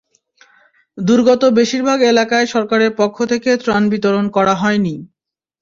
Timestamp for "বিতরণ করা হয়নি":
3.93-4.95